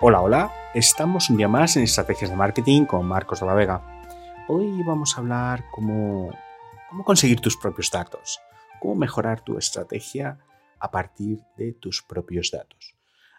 [0.00, 3.82] Hola, hola, estamos un día más en Estrategias de Marketing con Marcos de la Vega.
[4.46, 6.30] Hoy vamos a hablar cómo,
[6.88, 8.38] cómo conseguir tus propios datos,
[8.78, 10.38] cómo mejorar tu estrategia
[10.78, 12.94] a partir de tus propios datos.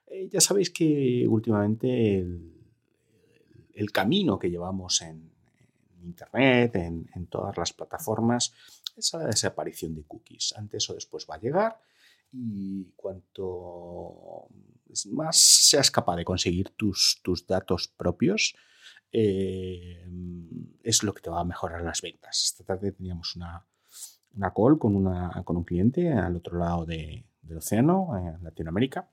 [0.08, 5.32] Eh, ya sabéis que últimamente el, camino que llevamos en,
[6.04, 8.54] Internet, en, en, todas las plataformas,
[8.98, 10.54] es la desaparición de cookies.
[10.58, 11.80] Antes o después va a llegar
[12.34, 14.50] y cuanto
[15.12, 18.56] más seas capaz de conseguir tus, tus datos propios,
[19.12, 20.06] eh,
[20.84, 22.46] es lo que te va a mejorar las ventas.
[22.46, 23.66] Esta tarde teníamos una,
[24.36, 27.26] una call con, una, con un cliente al otro lado del
[27.56, 29.10] océano, en Latinoamérica.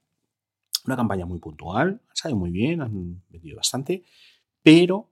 [0.85, 4.04] Una campaña muy puntual, ha salido muy bien, han vendido bastante,
[4.63, 5.10] pero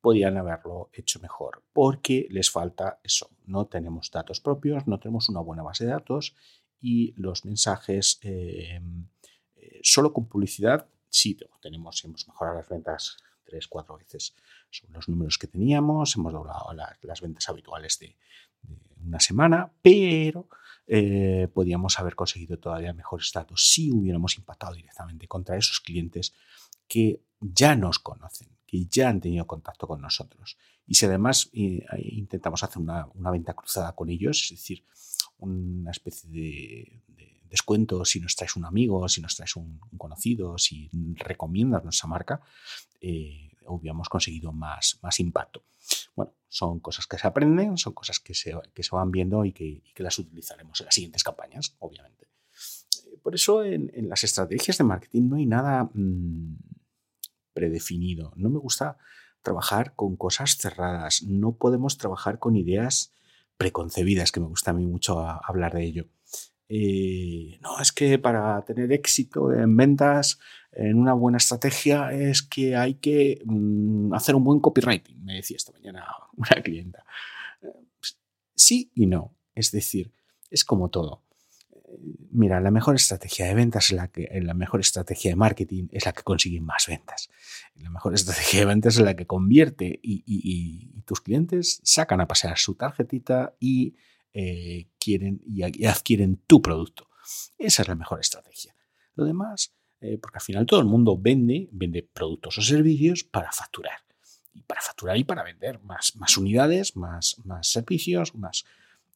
[0.00, 3.30] podían haberlo hecho mejor porque les falta eso.
[3.44, 6.36] No tenemos datos propios, no tenemos una buena base de datos
[6.80, 8.80] y los mensajes eh,
[9.86, 14.34] solo con publicidad sí tenemos, hemos mejorado las ventas tres, cuatro veces
[14.70, 18.16] son los números que teníamos, hemos doblado las ventas habituales de,
[19.04, 20.48] una semana, pero
[20.88, 26.34] eh, podíamos haber conseguido todavía mejores datos si hubiéramos impactado directamente contra esos clientes
[26.88, 30.58] que ya nos conocen, que ya han tenido contacto con nosotros.
[30.88, 34.84] Y si además intentamos hacer una, una, venta cruzada con ellos, es decir,
[35.38, 40.90] una especie de, descuento si nos traes un amigo, si nos traes un, conocido, si
[41.14, 42.40] recomiendas nuestra marca,
[43.00, 45.64] eh, hubiéramos conseguido más, más impacto.
[46.14, 48.52] Bueno, son cosas que se aprenden, son cosas que se,
[48.90, 52.28] van viendo y que, las utilizaremos en las siguientes campañas, obviamente.
[53.06, 56.56] Eh, por eso en, las estrategias de marketing no hay nada mm,
[57.52, 58.32] predefinido.
[58.36, 58.98] No me gusta
[59.42, 61.22] trabajar con cosas cerradas.
[61.22, 63.12] No podemos trabajar con ideas
[63.56, 66.06] preconcebidas, que me gusta a mí mucho hablar de ello.
[66.68, 70.38] Eh, no, es que para tener éxito en ventas,
[70.72, 75.56] en una buena estrategia, es que hay que mm, hacer un buen copywriting, me decía
[75.56, 76.06] esta mañana
[76.36, 77.04] una clienta.
[77.60, 78.18] Pues,
[78.54, 79.34] sí y no.
[79.54, 80.12] Es decir,
[80.50, 81.22] es como todo.
[82.30, 86.12] Mira, la mejor estrategia de ventas la que, la mejor estrategia de marketing es la
[86.12, 87.30] que consigue más ventas.
[87.76, 92.58] La mejor estrategia de ventas es la que convierte y, tus clientes sacan a pasear
[92.58, 93.94] su tarjetita y
[94.32, 97.08] eh, quieren y, adquieren tu producto.
[97.58, 98.74] Esa es la mejor estrategia.
[99.14, 103.52] Lo demás, eh, porque al final todo el mundo vende, vende productos o servicios para
[103.52, 104.00] facturar.
[104.52, 108.64] Y para facturar y para vender más, más unidades, más, más servicios, más.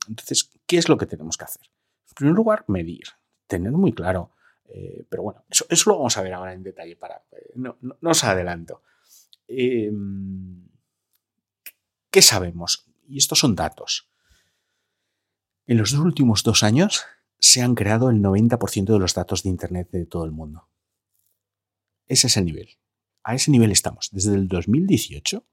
[0.09, 1.62] Entonces, ¿qué es lo que tenemos que hacer?
[2.09, 3.09] En primer lugar, medir,
[3.49, 4.31] tener muy claro.
[4.69, 6.95] Eh, pero bueno, eso, lo vamos a ver ahora en detalle.
[6.95, 8.83] Para, eh, no, os adelanto.
[9.49, 10.69] Em,
[12.12, 12.87] ¿Qué sabemos?
[13.09, 14.09] Y estos son datos.
[15.70, 17.04] En los últimos dos años
[17.38, 20.69] se han creado el 90% de los datos de Internet de todo el mundo.
[22.08, 22.70] Ese es el nivel.
[23.22, 24.08] A ese nivel estamos.
[24.10, 25.47] Desde el 2018,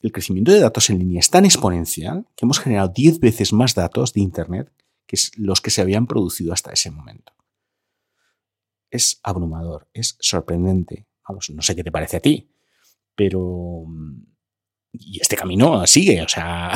[0.00, 3.76] el crecimiento de datos en línea es tan exponencial que hemos generado 10 veces más
[3.76, 4.72] datos de Internet
[5.06, 7.32] que los que se habían producido hasta ese momento.
[8.90, 11.06] Es abrumador, es sorprendente.
[11.28, 12.50] Vamos, no sé qué te parece a ti,
[13.14, 13.84] pero...
[14.90, 16.72] Y este camino sigue, o sea,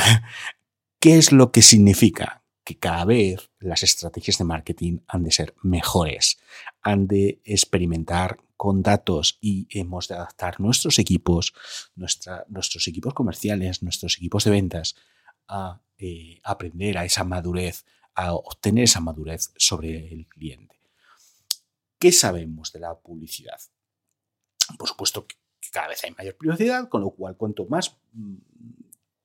[1.00, 2.41] ¿qué es lo que significa?
[2.64, 6.38] Que cada vez las estrategias de marketing han de ser mejores,
[6.80, 11.52] han de experimentar con datos y hemos de adaptar nuestros equipos,
[11.96, 14.94] nuestros equipos comerciales, nuestros equipos de ventas
[15.48, 17.84] a eh, aprender a esa madurez,
[18.14, 20.76] a obtener esa madurez sobre el cliente.
[21.98, 23.60] ¿Qué sabemos de la publicidad?
[24.78, 25.36] Por supuesto que
[25.72, 28.36] cada vez hay mayor privacidad, con lo cual cuanto más mm,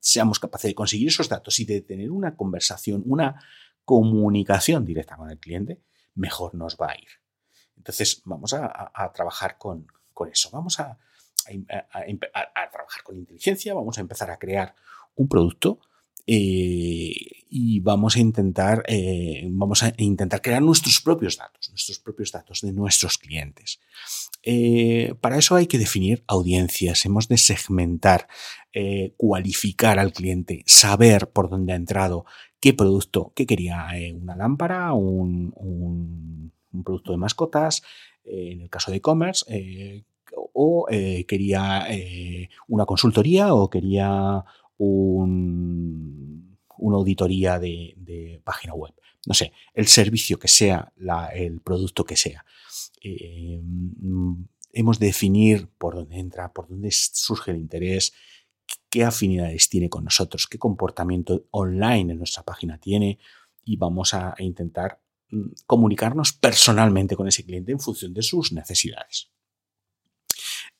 [0.07, 3.43] seamos capaces de conseguir esos datos y de tener una conversación, una
[3.83, 5.81] comunicación directa con el cliente,
[6.15, 7.09] mejor nos va a ir.
[7.75, 9.85] Entonces vamos a, trabajar con,
[10.31, 10.97] eso, vamos a,
[11.89, 14.75] a, trabajar con inteligencia, vamos a empezar a crear
[15.15, 15.81] un producto
[16.29, 17.15] eh,
[17.49, 22.59] y vamos a intentar, eh, vamos a intentar crear nuestros propios datos, nuestros propios datos
[22.61, 23.79] de nuestros clientes.
[24.43, 28.27] Eh, para eso hay que definir audiencias, hemos de segmentar,
[29.15, 32.25] cualificar al cliente, saber por dónde ha entrado,
[32.59, 37.81] qué producto, qué quería, una lámpara, un, un, un, producto de mascotas,
[38.23, 40.05] en el caso de e-commerce,
[40.53, 40.85] o
[41.27, 41.87] quería
[42.67, 44.45] una consultoría o quería
[44.77, 46.47] una
[46.97, 48.93] auditoría de, página web.
[49.25, 50.93] No sé, el servicio que sea,
[51.33, 52.45] el producto que sea.
[53.01, 53.61] Eh,
[54.71, 58.13] hemos de definir por dónde entra, por dónde surge el interés,
[58.89, 63.19] qué afinidades tiene con nosotros, qué comportamiento online en nuestra página tiene
[63.65, 65.01] y vamos a intentar
[65.31, 69.29] mm, comunicarnos personalmente con ese cliente en función de sus necesidades.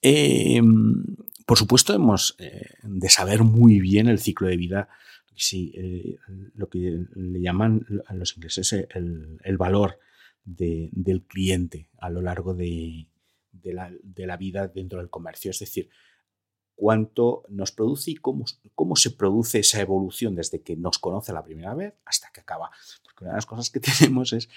[0.01, 1.03] Em,
[1.47, 4.89] por supuesto, hemos eh, de saber muy bien el ciclo de vida,
[5.33, 6.17] sí, eh,
[6.55, 9.97] lo que le llaman a los ingleses el, valor
[10.43, 13.07] del cliente a lo largo de,
[13.63, 15.51] la, vida dentro del comercio.
[15.51, 15.89] Es decir,
[16.75, 18.45] cuánto nos produce y cómo,
[18.97, 22.71] se produce esa evolución desde que nos conoce la primera vez hasta que acaba.
[23.03, 24.49] Porque una de las cosas que tenemos es eh,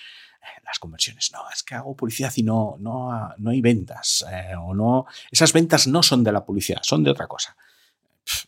[0.65, 1.31] las conversiones.
[1.33, 4.25] No, es que hago publicidad y no, no, no hay ventas.
[4.31, 7.57] Eh, o no, esas ventas no son de la publicidad, son de otra cosa.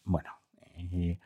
[0.04, 0.30] bueno,
[0.76, 1.18] eh,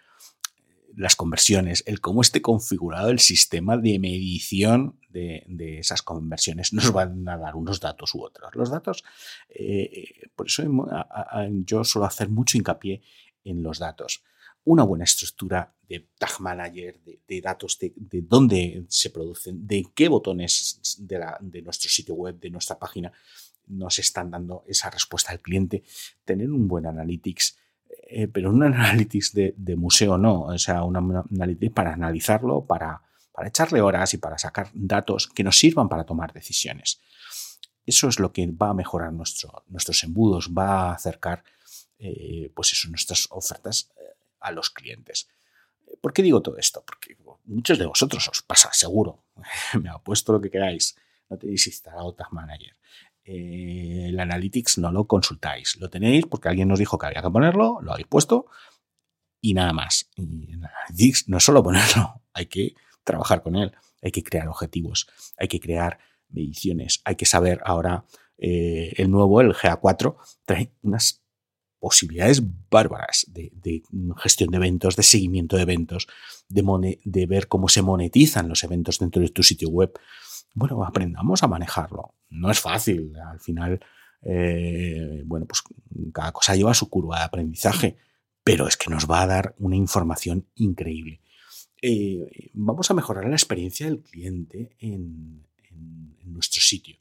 [0.96, 7.26] las conversiones, el cómo esté configurado el sistema de medición de, esas conversiones nos van
[7.28, 8.54] a dar unos datos u otros.
[8.54, 9.04] Los datos,
[9.48, 10.62] eh, por eso
[11.64, 13.02] yo suelo hacer mucho hincapié
[13.44, 14.22] en los datos.
[14.66, 16.98] Una buena estructura de Tag Manager,
[17.28, 17.92] de, datos, de,
[18.22, 23.12] dónde se producen, de qué botones de, nuestro sitio web, de nuestra página,
[23.68, 25.84] nos están dando esa respuesta al cliente.
[26.24, 27.56] Tener un buen analytics
[28.08, 33.02] eh, pero un analytics de, museo no, o sea, un analytics para analizarlo, para,
[33.32, 37.00] para echarle horas y para sacar datos que nos sirvan para tomar decisiones.
[37.84, 41.44] Eso es lo que va a mejorar nuestro, nuestros embudos, va a acercar
[41.98, 43.90] eh, pues eso, nuestras ofertas
[44.46, 45.28] a los clientes.
[46.00, 46.84] ¿Por qué digo todo esto?
[46.86, 49.24] Porque muchos de vosotros os pasa, seguro.
[49.80, 50.96] Me apuesto lo que queráis.
[51.28, 52.76] No tenéis instalado Tag Manager.
[53.24, 55.76] Eh, el Analytics no lo consultáis.
[55.76, 58.46] Lo tenéis porque alguien nos dijo que había que ponerlo, lo habéis puesto
[59.40, 60.10] y nada más.
[60.16, 60.68] Y en
[61.26, 63.72] no es solo ponerlo, hay que trabajar con él,
[64.02, 65.98] hay que crear objetivos, hay que crear
[66.28, 68.04] mediciones, hay que saber ahora
[68.38, 71.22] eh, el nuevo, el GA4, trae unas
[71.78, 73.82] posibilidades bárbaras de,
[74.18, 76.08] gestión de eventos, de seguimiento de eventos,
[76.48, 79.92] de, ver cómo se monetizan los eventos dentro de tu sitio web
[80.56, 82.14] bueno, aprendamos a manejarlo.
[82.30, 83.78] No es fácil, al final,
[84.22, 85.62] eh, bueno, pues
[86.14, 87.98] cada cosa lleva su curva de aprendizaje,
[88.42, 91.20] pero es que nos va a dar una información increíble.
[91.82, 95.44] Eh, vamos a mejorar la experiencia del cliente en,
[96.24, 96.96] nuestro sitio.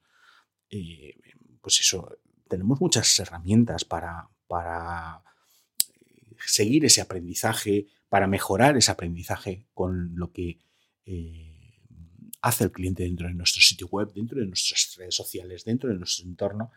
[0.70, 1.18] Eh,
[1.62, 2.10] pues eso,
[2.50, 5.22] tenemos muchas herramientas para, para
[6.46, 10.60] seguir ese aprendizaje, para mejorar ese aprendizaje con lo que
[12.42, 15.96] hace el cliente dentro de nuestro sitio web, dentro de nuestras redes sociales, dentro de
[15.96, 16.72] nuestro entorno,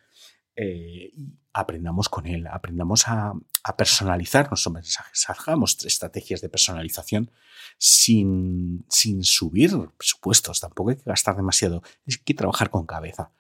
[0.61, 3.35] eh, y aprendamos con él, aprendamos a,
[3.77, 7.31] personalizar nuestros mensajes, hagamos estrategias de personalización
[7.77, 13.31] sin, sin subir presupuestos, tampoco hay que gastar demasiado, hay que trabajar con cabeza.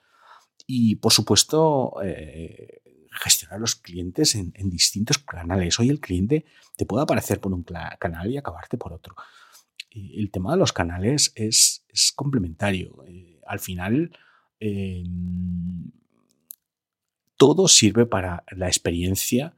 [0.66, 2.82] Y por supuesto, eh,
[3.19, 5.79] gestionar los clientes en, distintos canales.
[5.79, 6.44] Hoy el cliente
[6.76, 7.65] te puede aparecer por un
[7.99, 9.15] canal y acabarte por otro
[9.91, 11.85] el tema de los canales es,
[12.15, 13.05] complementario.
[13.06, 14.12] Eh, al final,
[14.61, 15.91] em,
[17.37, 19.55] todo sirve para la experiencia,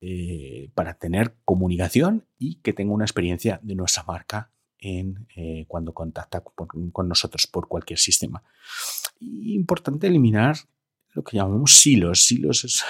[0.00, 5.94] eh, para tener comunicación y que tenga una experiencia de nuestra marca en, eh, cuando
[5.94, 8.42] contacta con, nosotros por cualquier sistema.
[9.18, 10.56] importante eliminar
[11.16, 12.24] lo que llamamos silos.
[12.24, 12.60] Silos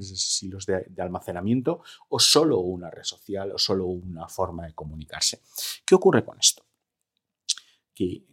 [0.00, 5.42] silos de, almacenamiento o solo una red social o solo una forma de comunicarse.
[5.84, 6.64] ¿Qué ocurre con esto?
[7.92, 8.24] Que,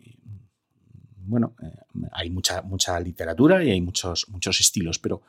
[1.15, 1.75] bueno, eh,
[2.11, 5.23] hay mucha, mucha literatura y hay muchos, muchos estilos, pero,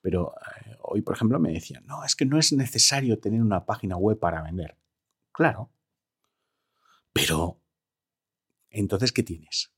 [0.00, 3.64] pero eh, hoy, por ejemplo, me decían, no, es que no es necesario tener una
[3.64, 4.76] página web para vender.
[5.32, 5.70] Claro.
[7.12, 7.60] Pero,
[8.70, 9.70] entonces, ¿qué tienes?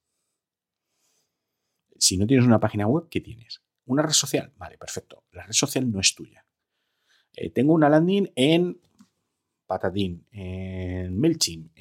[1.98, 3.60] Si no tienes una página web, ¿qué tienes?
[3.88, 4.52] ¿Una red social?
[4.56, 5.24] Vale, perfecto.
[5.32, 6.44] La red social no es tuya.
[7.34, 8.80] Eh, tengo una landing en
[9.66, 11.72] Patadín, en MailChimp,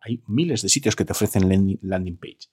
[0.00, 2.48] hay miles de sitios que te ofrecen landing, page,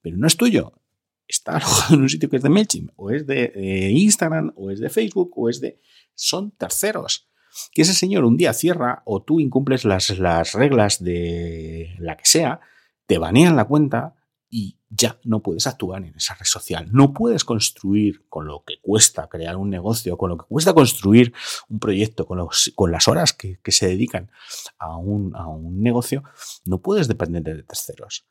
[0.00, 0.80] pero no es tuyo.
[1.28, 4.70] Está alojado en un sitio que es de MailChimp, o es de eh, Instagram, o
[4.70, 5.80] es de Facebook, o es de...
[6.14, 7.28] Son terceros.
[7.72, 12.26] Que ese señor un día cierra o tú incumples las, las reglas de la que
[12.26, 12.60] sea,
[13.06, 14.16] te banean la cuenta,
[14.48, 16.88] y ya no puedes actuar en esa red social.
[16.92, 21.32] No puedes construir con lo que cuesta crear un negocio, con lo que cuesta construir
[21.68, 24.30] un proyecto, con, con las horas que, se dedican
[24.78, 26.24] a un, a un, negocio,
[26.64, 28.26] no puedes depender de terceros.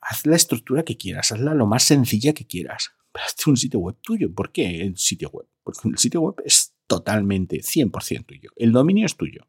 [0.00, 2.92] Haz la estructura que quieras, hazla lo más sencilla que quieras.
[3.12, 4.32] Pero hazte un sitio web tuyo.
[4.34, 5.46] ¿Por qué el sitio web?
[5.62, 8.50] Porque el sitio web es totalmente 100% tuyo.
[8.56, 9.46] El dominio es tuyo.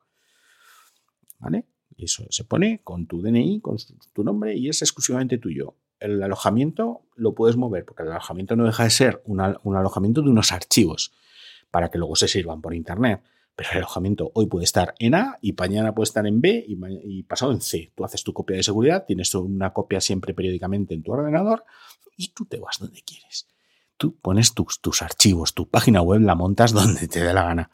[1.40, 1.66] ¿Vale?
[2.06, 3.78] eso se pone con tu DNI, con
[4.14, 5.76] tu nombre y es exclusivamente tuyo.
[6.00, 10.30] El alojamiento lo puedes mover, porque el alojamiento no deja de ser un alojamiento de
[10.30, 11.14] unos archivos
[11.72, 13.22] para que luego se sirvan por Internet.
[13.56, 17.24] Pero el alojamiento hoy puede estar en A y mañana puede estar en B y,
[17.24, 17.92] pasado en C.
[17.94, 21.66] Tú haces tu copia de seguridad, tienes una copia siempre periódicamente en tu ordenador
[22.16, 23.50] y tú te vas donde quieres.
[23.98, 27.72] Tú pones tus, archivos, tu página web la montas donde te dé la gana.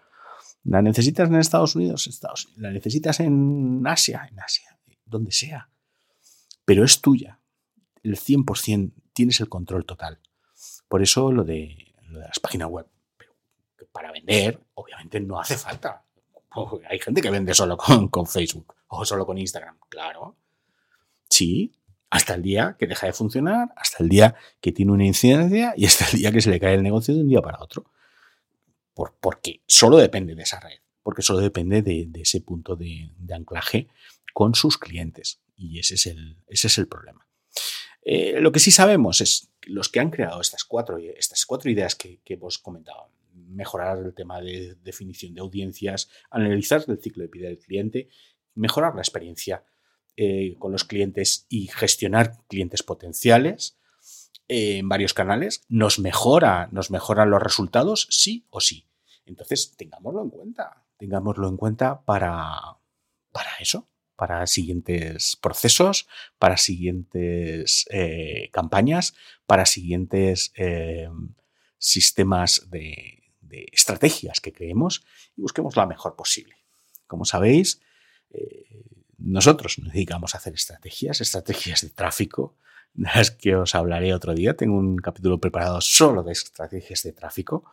[0.63, 2.07] ¿La necesitas en Estados Unidos?
[2.07, 4.27] Estados ¿La necesitas en Asia?
[4.31, 5.69] En Asia, donde sea.
[6.65, 7.39] Pero es tuya.
[8.05, 10.19] El 100% tienes el control total.
[10.87, 12.87] Por eso lo de, lo de las páginas web.
[13.17, 13.33] Pero
[13.91, 16.05] para vender, obviamente no hace falta.
[16.89, 19.77] Hay gente que vende solo con, Facebook o solo con Instagram.
[19.89, 20.37] Claro.
[21.29, 21.73] Sí,
[22.09, 25.85] hasta el día que deja de funcionar, hasta el día que tiene una incidencia y
[25.85, 27.91] hasta el día que se le cae el negocio de un día para otro.
[28.93, 33.89] Por, porque solo depende de esa red, porque solo depende de, ese punto de, anclaje
[34.33, 35.41] con sus clientes.
[35.57, 37.24] Y ese es el, ese es el problema.
[38.05, 41.71] Eh, lo que sí sabemos es que los que han creado estas cuatro, estas cuatro
[41.71, 42.61] ideas que, que hemos
[43.33, 48.09] mejorar el tema de definición de audiencias, analizar el ciclo de vida del cliente,
[48.53, 49.63] mejorar la experiencia
[50.15, 53.77] eh, con los clientes y gestionar clientes potenciales
[54.47, 58.87] eh, en varios canales, nos mejora, nos mejoran los resultados, sí o sí.
[59.25, 62.77] Entonces, tengámoslo en cuenta, tengámoslo en cuenta para,
[63.31, 66.07] para eso, para siguientes procesos,
[66.39, 69.13] para siguientes eh, campañas,
[69.45, 70.53] para siguientes
[71.77, 73.21] sistemas de,
[73.71, 75.05] estrategias que creemos
[75.37, 76.55] y busquemos la mejor posible.
[77.07, 77.79] Como sabéis,
[79.17, 82.57] nosotros nos dedicamos a hacer estrategias, estrategias de tráfico,
[82.93, 84.55] de las que os hablaré otro día.
[84.55, 87.65] Tengo un capítulo preparado solo de estrategias de tráfico,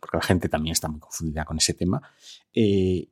[0.00, 2.02] porque la gente también está muy confundida con ese tema,
[2.52, 3.08] eh,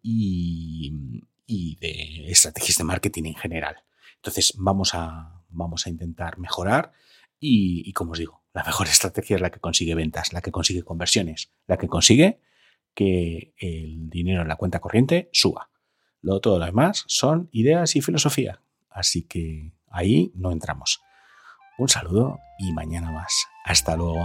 [1.53, 3.77] y, de estrategias de marketing en general.
[4.17, 6.93] Entonces vamos a, vamos a intentar mejorar
[7.39, 10.83] y, como os digo, la mejor estrategia es la que consigue ventas, la que consigue
[10.83, 12.41] conversiones, la que consigue
[12.95, 15.71] que el dinero en la cuenta corriente suba.
[16.21, 18.63] Lo, todo lo demás son ideas y filosofía.
[18.91, 21.01] Así que ahí no entramos.
[21.79, 23.47] Un saludo y mañana más.
[23.65, 24.25] Hasta luego.